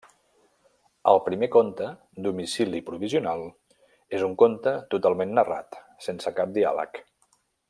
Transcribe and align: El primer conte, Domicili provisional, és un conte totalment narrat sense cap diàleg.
El 1.11 1.19
primer 1.25 1.49
conte, 1.55 1.89
Domicili 2.29 2.81
provisional, 2.89 3.45
és 4.21 4.27
un 4.31 4.35
conte 4.43 4.77
totalment 4.95 5.39
narrat 5.41 5.83
sense 6.11 6.39
cap 6.41 6.61
diàleg. 6.61 7.05